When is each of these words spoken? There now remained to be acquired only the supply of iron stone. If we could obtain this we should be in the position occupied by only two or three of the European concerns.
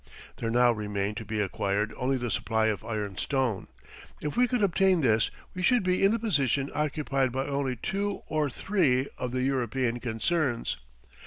There 0.37 0.49
now 0.49 0.71
remained 0.71 1.17
to 1.17 1.25
be 1.25 1.39
acquired 1.39 1.93
only 1.95 2.17
the 2.17 2.31
supply 2.31 2.65
of 2.69 2.83
iron 2.83 3.19
stone. 3.19 3.67
If 4.19 4.35
we 4.35 4.47
could 4.47 4.63
obtain 4.63 5.01
this 5.01 5.29
we 5.53 5.61
should 5.61 5.83
be 5.83 6.03
in 6.03 6.09
the 6.11 6.17
position 6.17 6.71
occupied 6.73 7.31
by 7.31 7.45
only 7.45 7.75
two 7.75 8.23
or 8.25 8.49
three 8.49 9.09
of 9.19 9.31
the 9.31 9.43
European 9.43 9.99
concerns. 9.99 10.77